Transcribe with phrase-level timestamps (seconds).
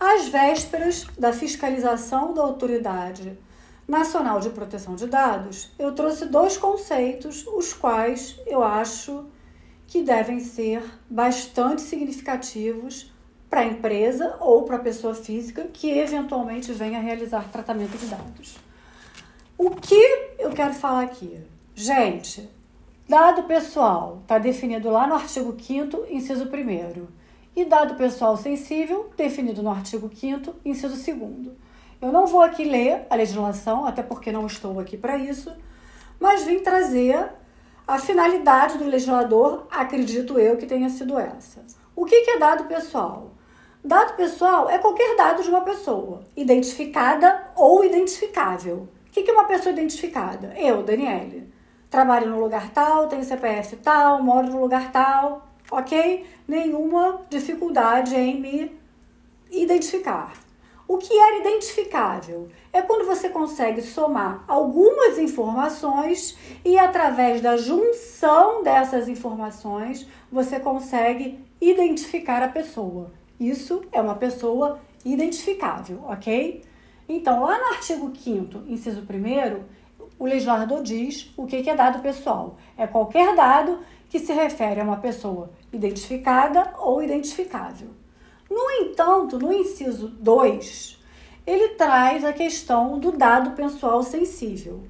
[0.00, 3.36] Às vésperas da fiscalização da Autoridade
[3.86, 9.26] Nacional de Proteção de Dados, eu trouxe dois conceitos, os quais eu acho
[9.88, 13.12] que devem ser bastante significativos
[13.50, 18.56] para a empresa ou para a pessoa física que eventualmente venha realizar tratamento de dados.
[19.56, 21.40] O que eu quero falar aqui?
[21.74, 22.48] Gente,
[23.08, 27.06] dado pessoal está definido lá no artigo 5, inciso 1
[27.60, 31.50] e dado pessoal sensível, definido no artigo 5 inciso 2
[32.00, 35.52] Eu não vou aqui ler a legislação, até porque não estou aqui para isso,
[36.20, 37.32] mas vim trazer
[37.86, 41.64] a finalidade do legislador, acredito eu que tenha sido essa.
[41.96, 43.32] O que é dado pessoal?
[43.84, 48.88] Dado pessoal é qualquer dado de uma pessoa, identificada ou identificável.
[49.06, 50.54] O que é uma pessoa identificada?
[50.56, 51.52] Eu, Daniele.
[51.90, 56.24] Trabalho no lugar tal, tenho CPF tal, moro no lugar tal, ok?
[56.46, 58.78] Nenhuma dificuldade em me
[59.50, 60.32] identificar.
[60.86, 66.34] O que era identificável é quando você consegue somar algumas informações
[66.64, 73.12] e, através da junção dessas informações, você consegue identificar a pessoa.
[73.38, 76.62] Isso é uma pessoa identificável, ok?
[77.06, 79.62] Então, lá no artigo 5, inciso 1,
[80.18, 82.56] o legislador diz o que é dado pessoal.
[82.76, 87.88] É qualquer dado que se refere a uma pessoa identificada ou identificável.
[88.50, 90.98] No entanto, no inciso 2,
[91.46, 94.82] ele traz a questão do dado pessoal sensível.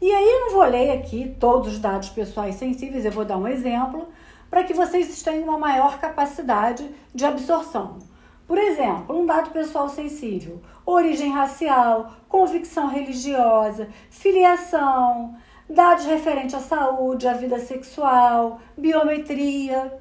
[0.00, 3.38] E aí eu não vou ler aqui todos os dados pessoais sensíveis, eu vou dar
[3.38, 4.08] um exemplo
[4.50, 7.98] para que vocês tenham uma maior capacidade de absorção.
[8.46, 15.36] Por exemplo, um dado pessoal sensível: origem racial, convicção religiosa, filiação,
[15.68, 19.98] dados referentes à saúde, à vida sexual, biometria.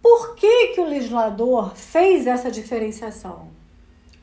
[0.00, 3.48] Por que, que o legislador fez essa diferenciação?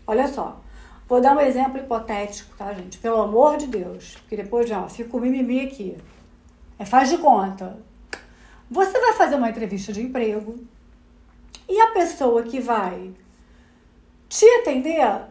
[0.06, 0.60] Olha só,
[1.08, 2.98] vou dar um exemplo hipotético, tá, gente?
[2.98, 5.98] Pelo amor de Deus, porque depois já fica o mimimi aqui.
[6.78, 7.78] É faz de conta.
[8.72, 10.56] Você vai fazer uma entrevista de emprego
[11.68, 13.14] e a pessoa que vai
[14.30, 15.24] te atender,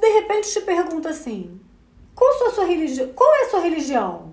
[0.00, 1.60] de repente te pergunta assim:
[2.14, 3.08] qual, a sua religião?
[3.14, 4.28] qual é a sua religião?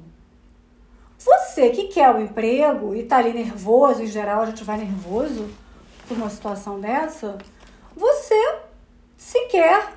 [1.18, 5.50] Você que quer o emprego e tá ali nervoso, em geral a gente vai nervoso
[6.08, 7.38] por uma situação dessa,
[7.96, 8.60] você
[9.18, 9.92] sequer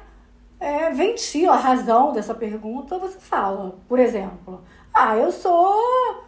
[0.58, 4.62] é, ventila a razão dessa pergunta, você fala, por exemplo,
[4.94, 6.24] ah, eu sou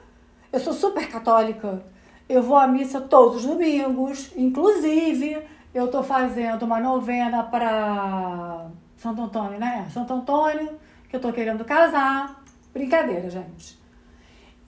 [0.52, 1.82] eu sou super católica,
[2.28, 5.40] eu vou à missa todos os domingos, inclusive
[5.72, 9.88] eu tô fazendo uma novena para Santo Antônio, né?
[9.92, 12.42] Santo Antônio, que eu tô querendo casar.
[12.72, 13.78] Brincadeira, gente.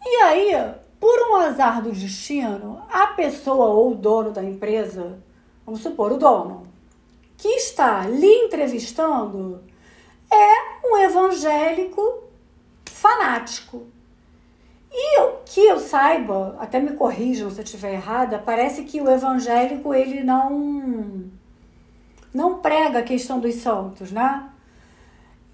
[0.04, 0.52] E aí,
[0.98, 5.18] por um azar do destino, a pessoa ou o dono da empresa,
[5.64, 6.66] vamos supor, o dono,
[7.36, 9.62] que está lhe entrevistando,
[10.30, 12.24] é um evangélico
[12.84, 13.86] fanático.
[15.52, 20.24] Que eu saiba, até me corrijam se eu estiver errada, parece que o evangélico ele
[20.24, 21.30] não
[22.32, 24.48] não prega a questão dos santos, né?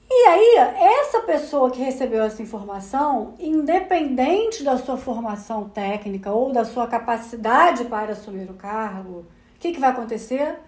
[0.09, 0.55] E aí,
[1.01, 7.85] essa pessoa que recebeu essa informação, independente da sua formação técnica ou da sua capacidade
[7.87, 9.27] para assumir o cargo,
[9.57, 10.61] o que, que vai acontecer?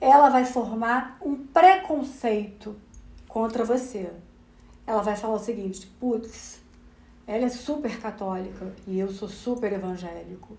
[0.00, 2.74] Ela vai formar um preconceito
[3.28, 4.10] contra você.
[4.86, 6.66] Ela vai falar o seguinte: putz,
[7.28, 10.56] ela é super católica e eu sou super evangélico.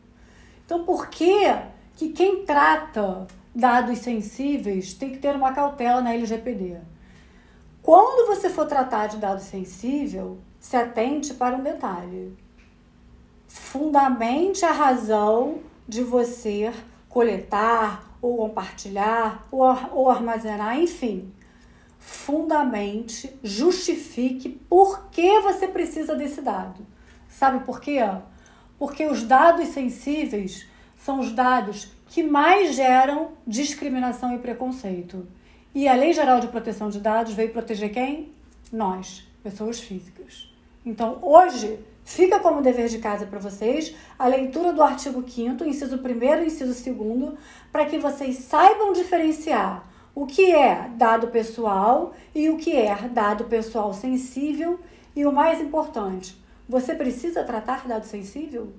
[0.63, 1.51] Então, por que
[1.95, 3.25] que quem trata
[3.55, 6.77] dados sensíveis tem que ter uma cautela na LGPD?
[7.81, 12.37] Quando você for tratar de dado sensível, se atente para um detalhe.
[13.47, 16.71] Fundamente a razão de você
[17.07, 21.33] coletar ou compartilhar ou, ou armazenar, enfim
[21.99, 26.87] fundamente, justifique por que você precisa desse dado.
[27.27, 27.99] Sabe por quê?
[28.79, 30.65] Porque os dados sensíveis
[30.97, 35.27] são os dados que mais geram discriminação e preconceito.
[35.75, 38.33] E a Lei Geral de Proteção de Dados veio proteger quem?
[38.71, 40.51] Nós, pessoas físicas.
[40.85, 45.97] Então, hoje, fica como dever de casa para vocês a leitura do artigo 5 inciso
[45.97, 47.37] 1 e inciso 2
[47.71, 49.88] para que vocês saibam diferenciar
[50.19, 54.77] o que é dado pessoal e o que é dado pessoal sensível
[55.15, 56.37] e o mais importante,
[56.67, 58.73] você precisa tratar dado sensível?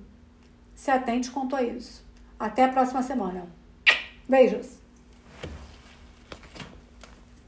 [0.75, 2.05] Se atente quanto a isso.
[2.39, 3.47] Até a próxima semana.
[4.29, 4.80] Beijos!